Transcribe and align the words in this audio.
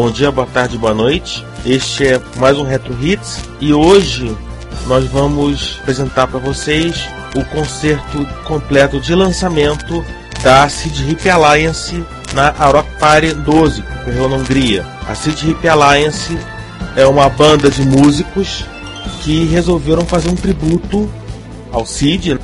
Bom 0.00 0.10
dia, 0.10 0.30
boa 0.30 0.46
tarde, 0.46 0.78
boa 0.78 0.94
noite. 0.94 1.44
Este 1.62 2.06
é 2.06 2.20
mais 2.36 2.56
um 2.56 2.62
Retro 2.62 2.96
Hits 3.04 3.44
e 3.60 3.74
hoje 3.74 4.34
nós 4.86 5.04
vamos 5.04 5.78
apresentar 5.82 6.26
para 6.26 6.38
vocês 6.38 7.06
o 7.36 7.44
concerto 7.44 8.26
completo 8.44 8.98
de 8.98 9.14
lançamento 9.14 10.02
da 10.42 10.66
Sid 10.70 11.06
Hip 11.06 11.28
Alliance 11.28 12.02
na 12.32 12.48
Rock 12.48 12.88
Party 12.98 13.34
12, 13.34 13.82
que 13.82 13.92
ocorreu 13.92 14.28
na 14.30 14.36
Hungria. 14.36 14.86
A 15.06 15.14
Sid 15.14 15.50
Hip 15.50 15.68
Alliance 15.68 16.34
é 16.96 17.06
uma 17.06 17.28
banda 17.28 17.70
de 17.70 17.82
músicos 17.82 18.64
que 19.22 19.44
resolveram 19.44 20.06
fazer 20.06 20.30
um 20.30 20.34
tributo 20.34 21.10
ao 21.70 21.84
Cid 21.84 22.38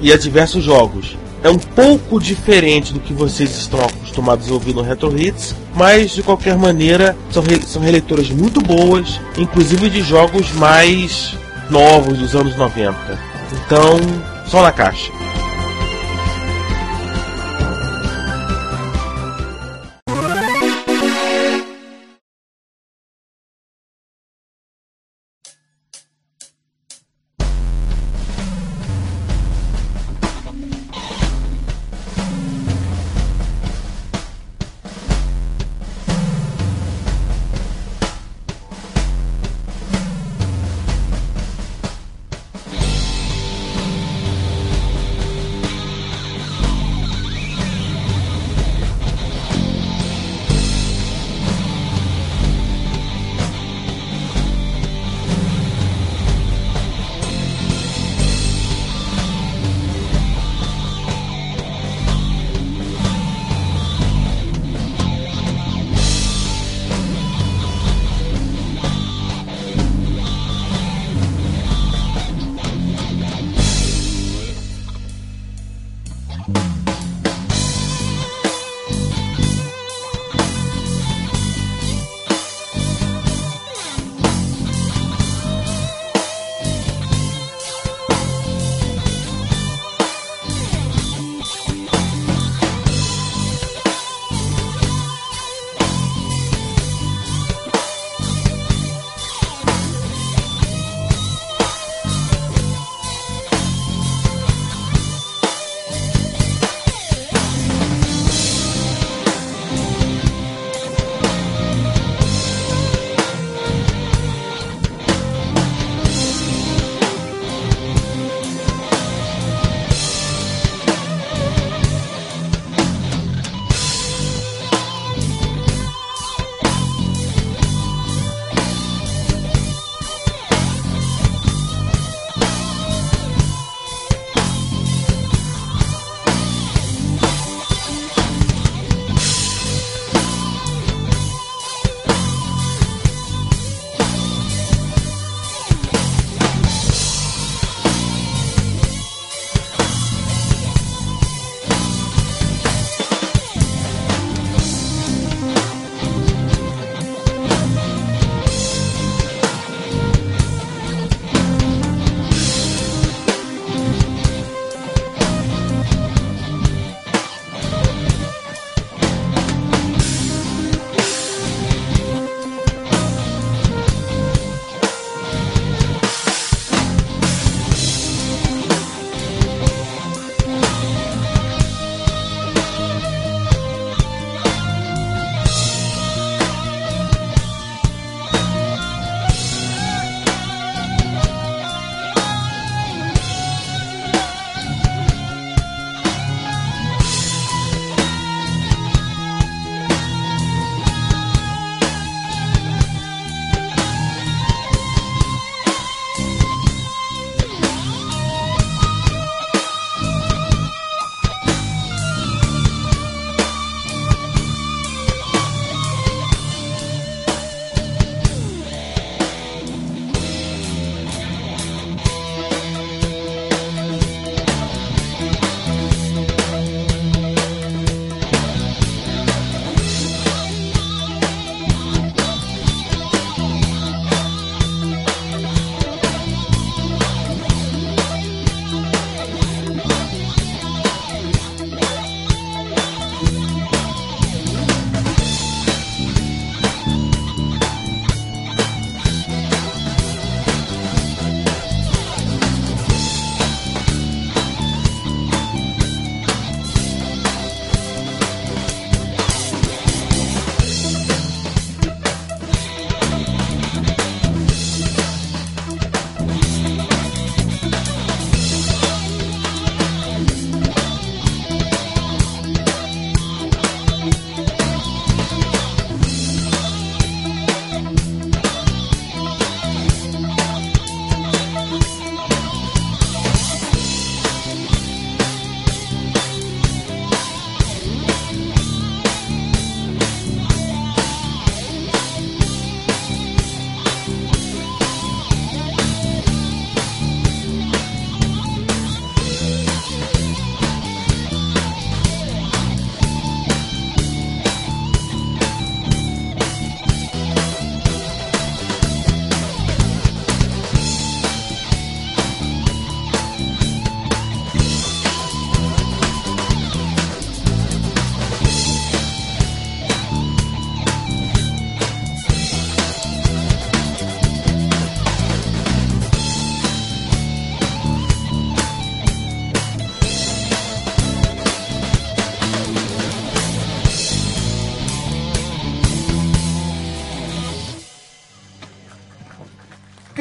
e 0.00 0.12
a 0.12 0.18
diversos 0.18 0.64
jogos 0.64 1.16
é 1.42 1.50
um 1.50 1.58
pouco 1.58 2.20
diferente 2.20 2.92
do 2.92 3.00
que 3.00 3.12
vocês 3.12 3.56
estão 3.56 3.80
acostumados 3.80 4.50
a 4.50 4.54
ouvir 4.54 4.74
no 4.74 4.82
Retro 4.82 5.16
Hits, 5.16 5.54
mas 5.74 6.10
de 6.10 6.22
qualquer 6.22 6.56
maneira 6.56 7.16
são, 7.30 7.42
re 7.42 7.60
são 7.62 7.82
releituras 7.82 8.30
muito 8.30 8.60
boas, 8.60 9.20
inclusive 9.36 9.88
de 9.90 10.02
jogos 10.02 10.50
mais 10.52 11.34
novos 11.70 12.18
dos 12.18 12.34
anos 12.34 12.56
90. 12.56 12.96
Então, 13.52 13.98
só 14.46 14.62
na 14.62 14.72
caixa. 14.72 15.12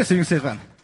Köszönjük 0.05 0.27
szépen! 0.27 0.74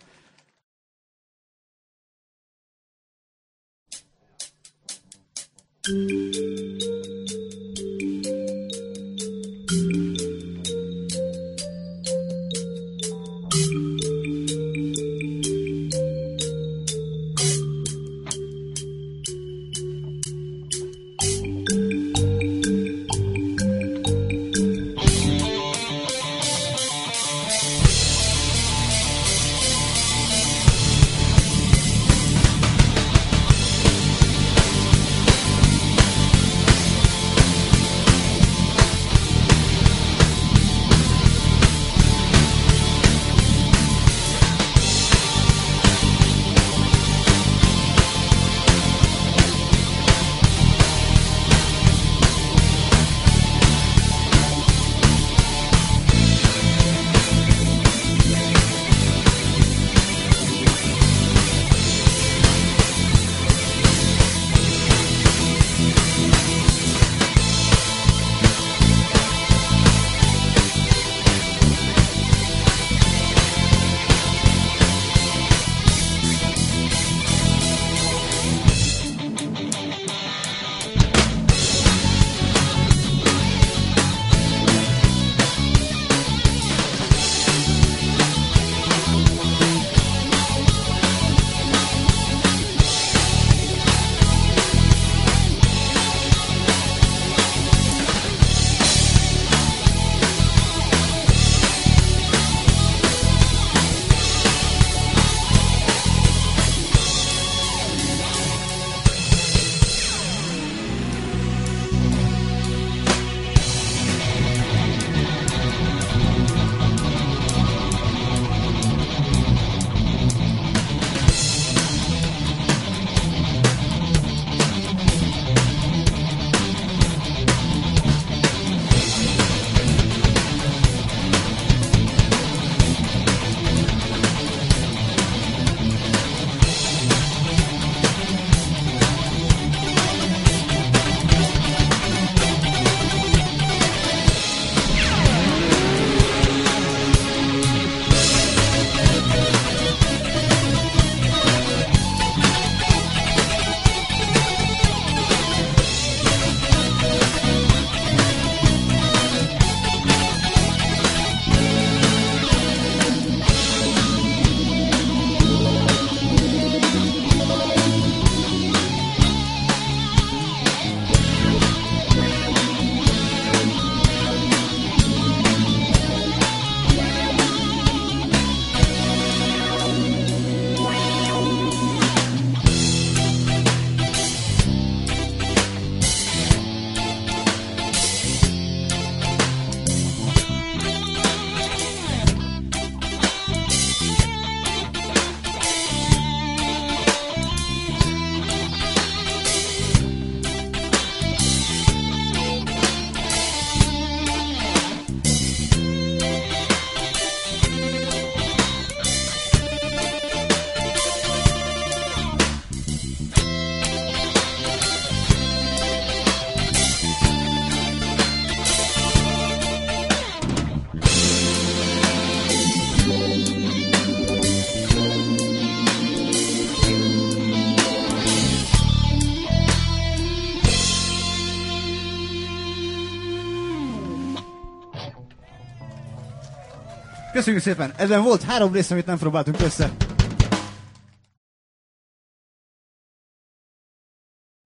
Köszönjük 237.42 237.64
szépen! 237.64 237.94
Ezen 237.98 238.24
volt 238.24 238.42
három 238.44 238.74
rész, 238.74 238.92
amit 238.92 239.06
nem 239.06 239.18
próbáltunk 239.18 239.60
össze. 239.60 239.92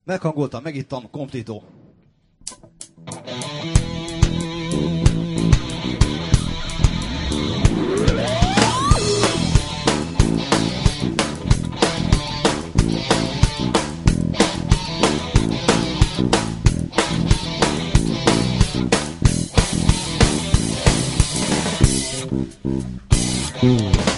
Meghangoltam, 0.05 0.63
megittam, 0.63 1.09
komplító. 1.11 1.63
Hmm. 23.61 24.14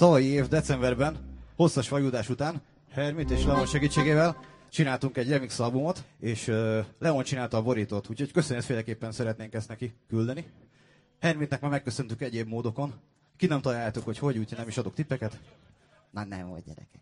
Tavalyi 0.00 0.26
év 0.26 0.48
decemberben, 0.48 1.16
hosszas 1.56 1.88
vajudás 1.88 2.28
után, 2.28 2.62
Hermit 2.90 3.30
és 3.30 3.44
Leon 3.44 3.66
segítségével 3.66 4.36
csináltunk 4.70 5.16
egy 5.16 5.28
remix 5.28 5.58
albumot, 5.58 6.04
és 6.20 6.48
uh, 6.48 6.78
Leon 6.98 7.22
csinálta 7.22 7.56
a 7.56 7.62
borítót, 7.62 8.10
úgyhogy 8.10 8.32
köszönetféleképpen 8.32 9.12
szeretnénk 9.12 9.54
ezt 9.54 9.68
neki 9.68 9.94
küldeni. 10.08 10.44
Hermitnek 11.18 11.60
már 11.60 11.70
megköszöntük 11.70 12.22
egyéb 12.22 12.48
módokon. 12.48 12.94
Ki 13.36 13.46
nem 13.46 13.60
találjátok, 13.60 14.04
hogy 14.04 14.18
hogy, 14.18 14.38
úgyhogy 14.38 14.58
nem 14.58 14.68
is 14.68 14.78
adok 14.78 14.94
tippeket. 14.94 15.38
Na 16.10 16.24
nem 16.24 16.48
volt 16.48 16.64
gyerekek. 16.64 17.00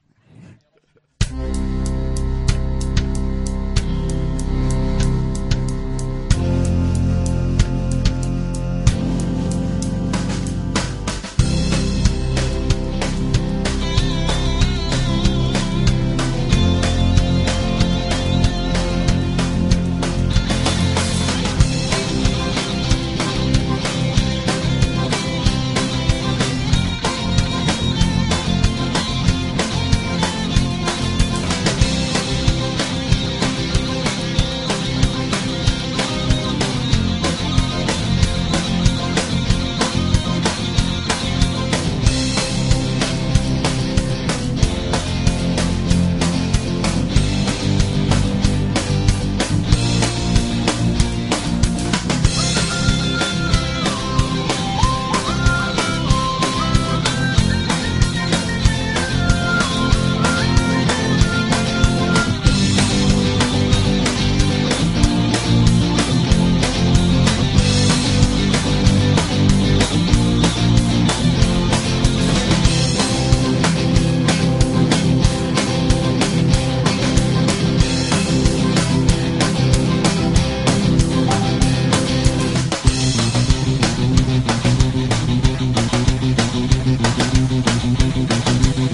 Köszönjük 88.49 88.88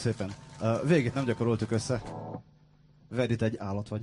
szépen. 0.00 0.34
Végét 0.84 1.14
nem 1.14 1.24
gyakoroltuk 1.24 1.70
össze. 1.70 2.02
Vedit 3.08 3.42
egy 3.42 3.56
állat 3.56 3.88
vagy. 3.88 4.02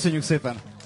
Köszönjük 0.00 0.22
szépen! 0.24 0.79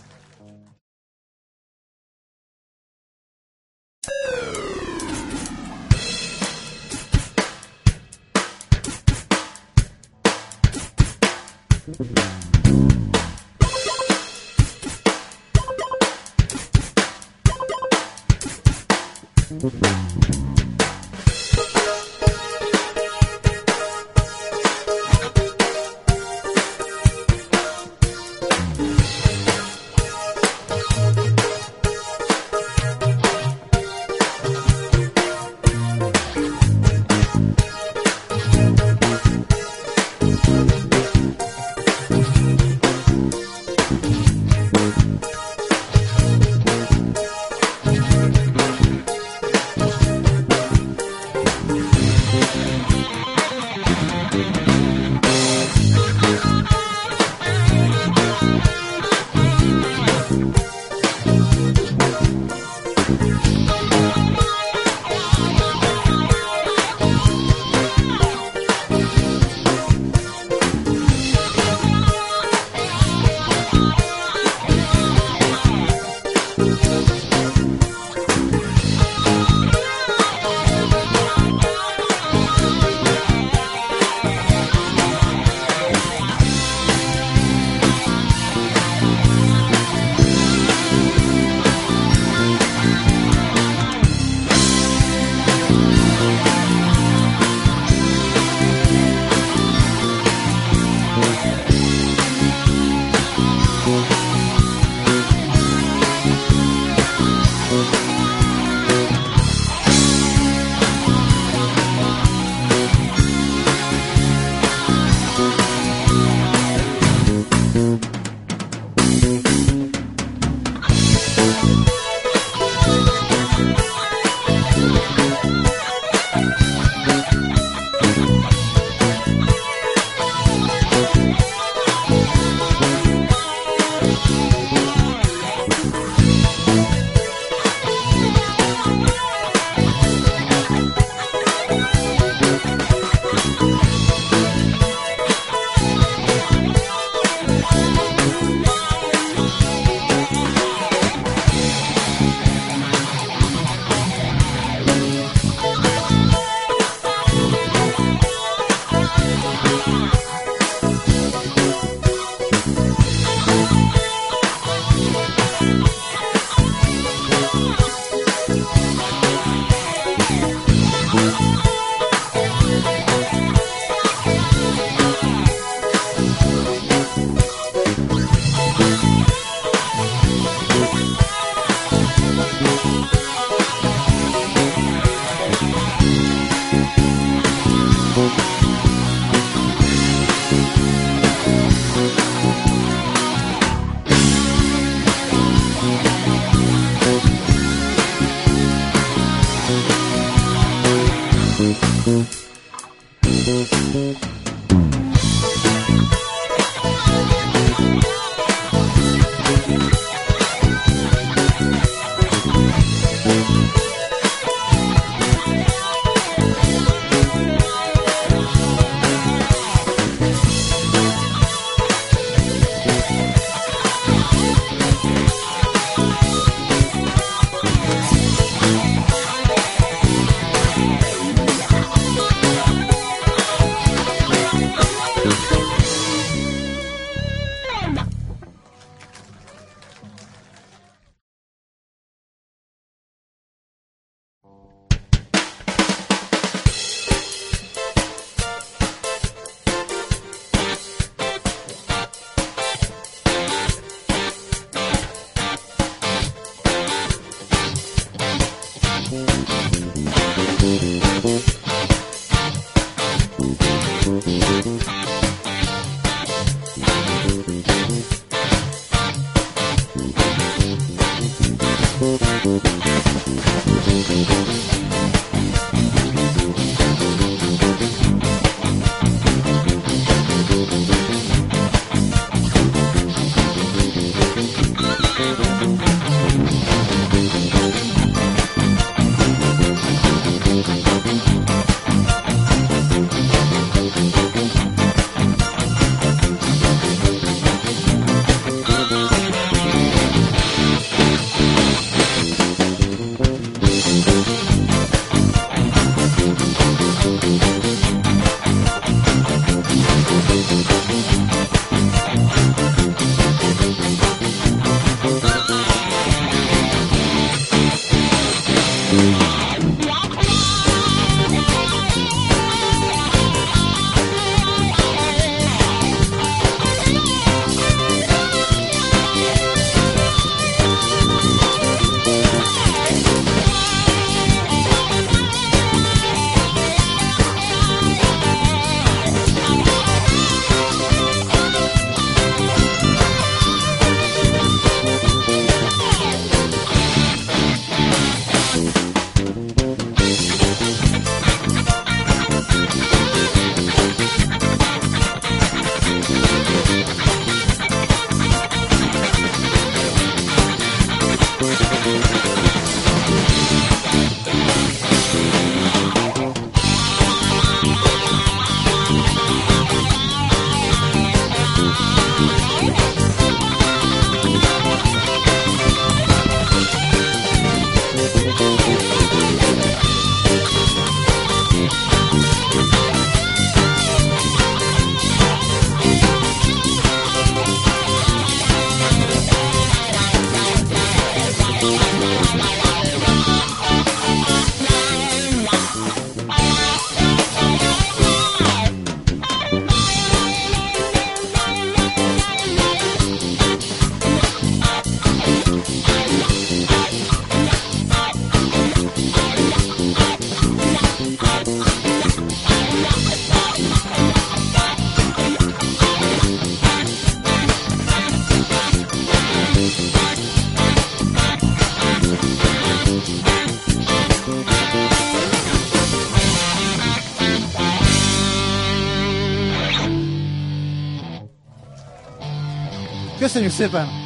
Köszönjük 433.44 433.72
szépen! 433.72 434.03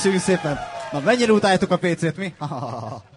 Köszönjük 0.00 0.22
szépen! 0.22 0.58
Na, 0.92 1.00
mennyire 1.00 1.32
utáljátok 1.32 1.70
a 1.70 1.76
PC-t, 1.76 2.16
mi? 2.16 2.34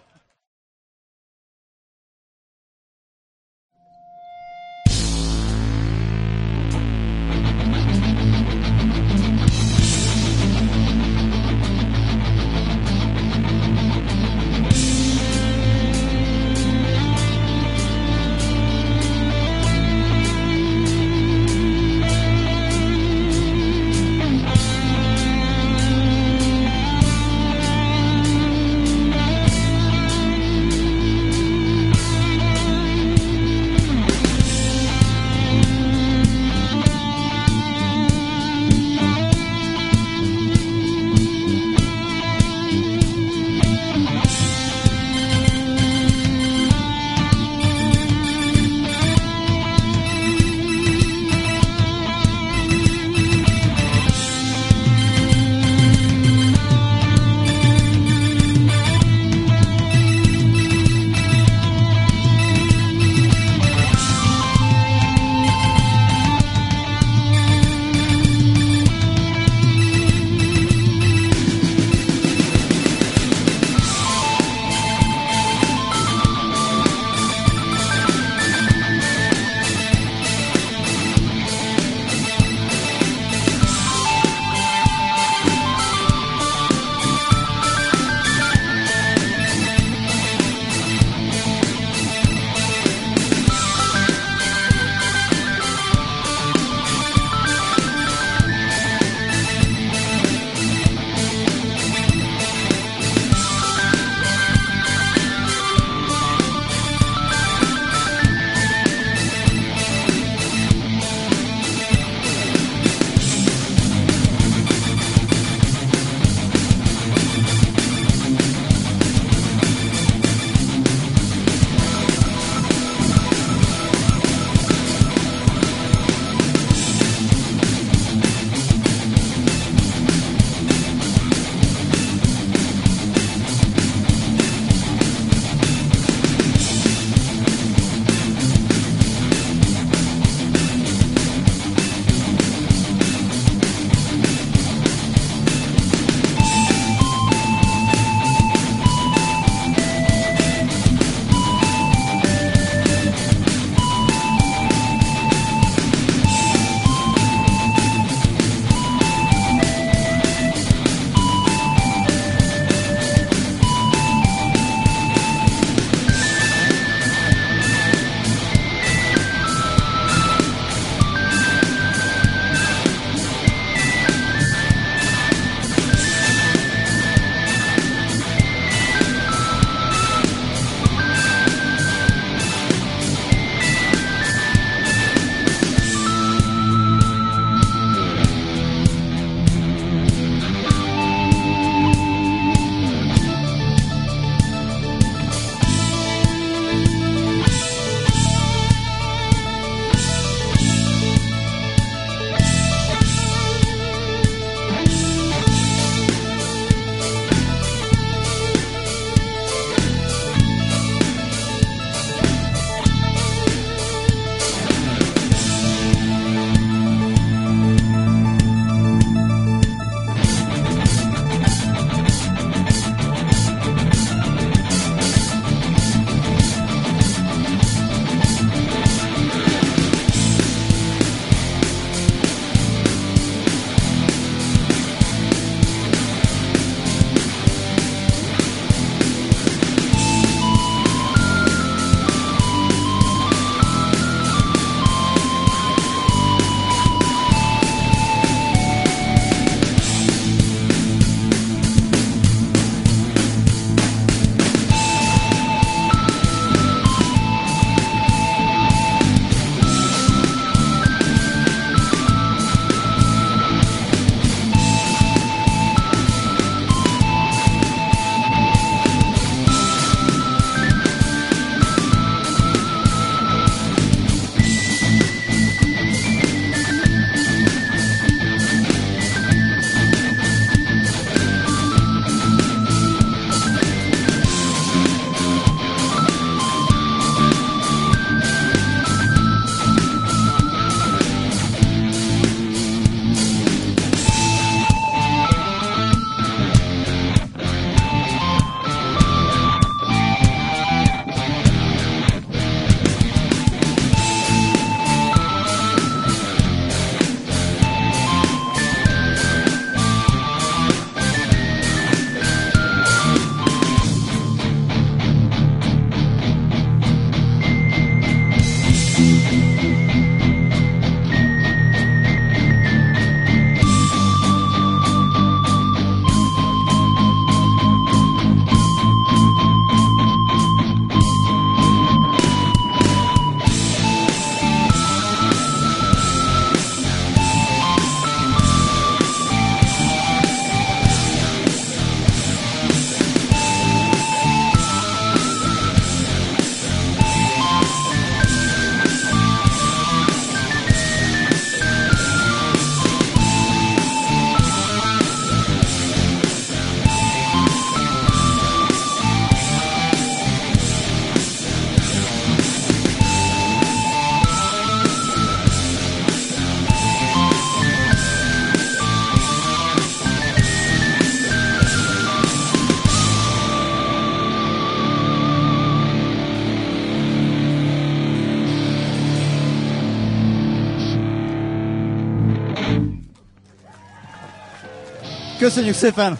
Köszönjük 385.44 385.74
szépen! 385.74 386.18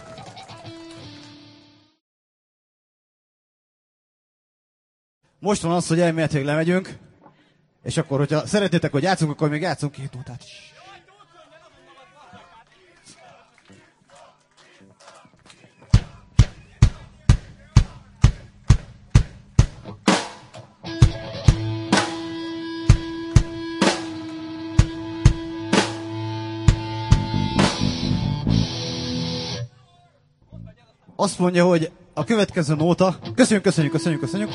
Most 5.38 5.62
van 5.62 5.72
az, 5.72 5.86
hogy 5.86 6.00
elméletileg 6.00 6.44
lemegyünk, 6.44 6.98
és 7.82 7.96
akkor, 7.96 8.18
hogyha 8.18 8.46
szeretnétek, 8.46 8.92
hogy 8.92 9.02
játszunk, 9.02 9.30
akkor 9.30 9.48
még 9.48 9.60
játszunk 9.60 9.92
két 9.92 10.14
nótát 10.14 10.42
is. 10.42 10.73
Azt 31.16 31.38
mondja, 31.38 31.64
hogy 31.64 31.90
a 32.14 32.24
következő 32.24 32.74
nóta... 32.74 33.18
Köszönjük, 33.34 33.64
köszönjük, 33.64 33.92
köszönjük, 33.92 34.20
köszönjük. 34.20 34.50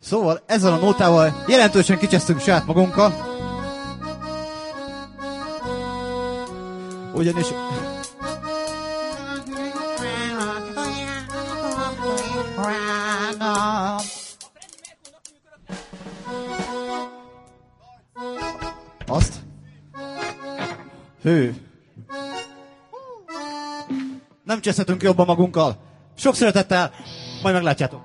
Szóval 0.00 0.42
ezzel 0.46 0.72
a 0.72 0.76
nótával 0.76 1.44
jelentősen 1.46 1.98
kicsesztünk 1.98 2.40
saját 2.40 2.66
magunkkal. 2.66 3.12
Ugyanis 7.14 7.46
Hő. 21.24 21.54
Nem 24.42 24.60
cseszhetünk 24.60 25.02
jobban 25.02 25.26
magunkkal. 25.26 25.76
Sok 26.16 26.34
szeretettel, 26.34 26.92
majd 27.42 27.54
meglátjátok. 27.54 28.02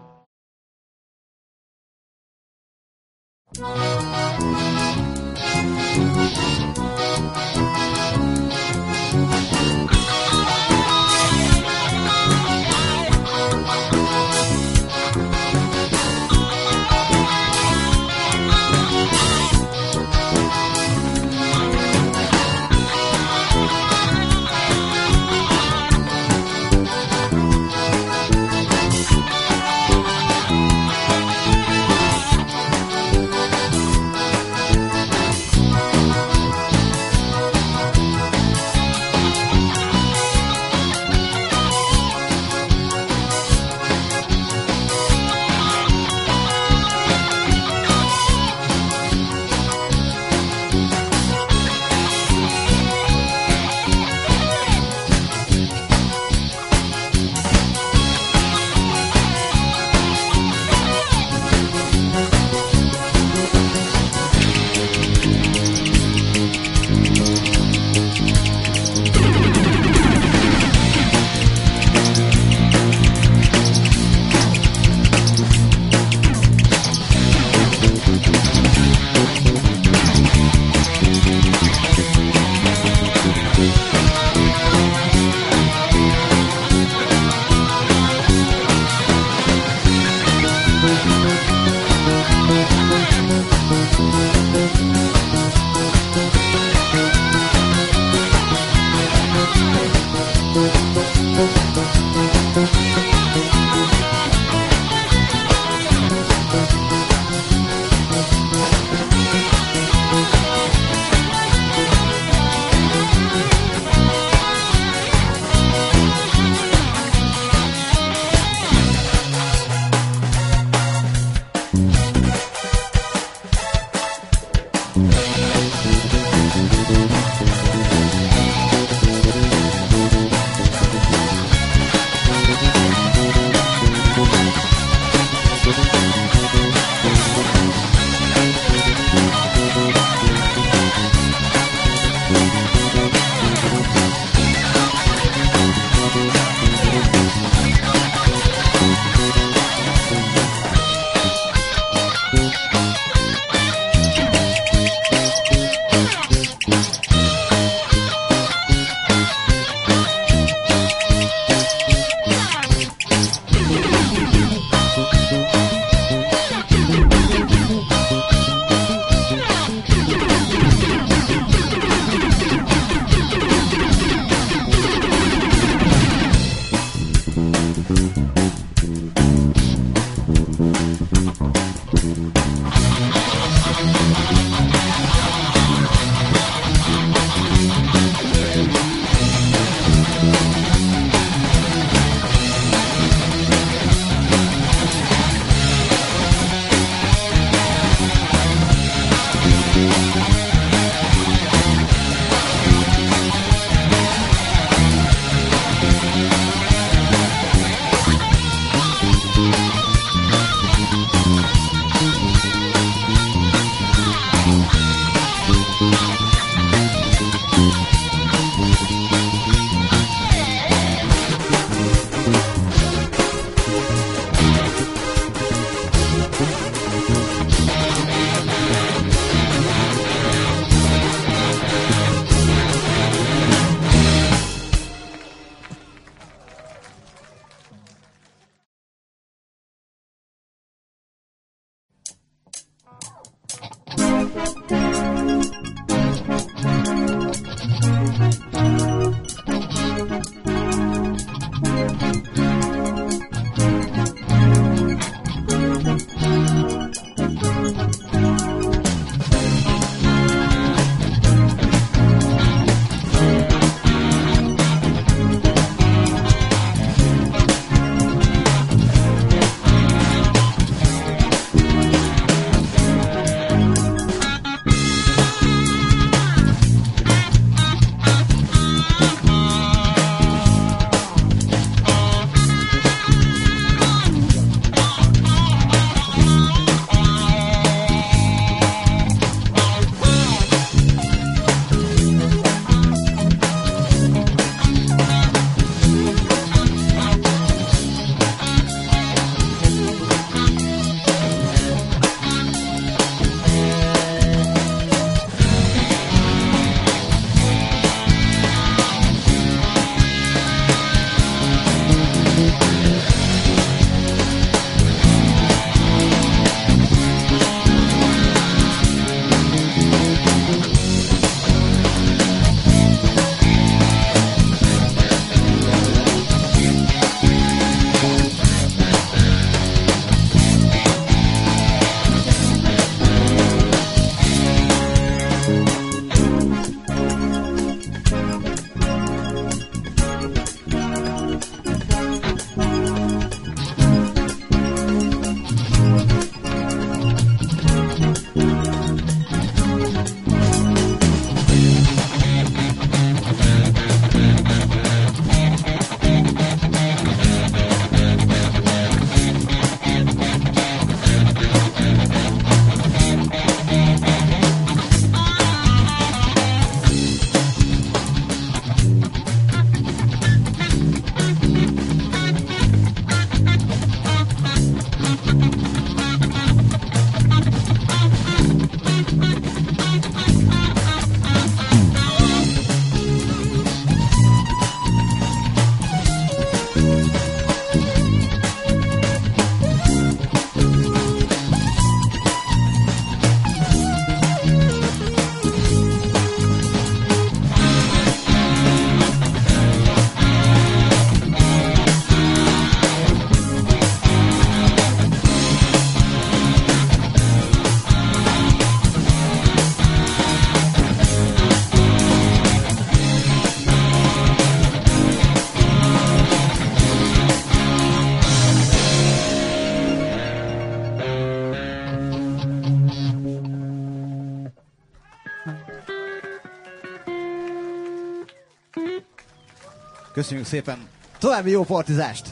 Köszönjük 430.30 430.50
szépen. 430.50 430.88
További 431.20 431.52
jó 431.52 431.64
partizást! 431.64 432.28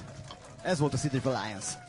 Ez 0.61 0.79
volt 0.79 0.93
a 0.93 0.97
City 0.97 1.21
Alliance. 1.23 1.86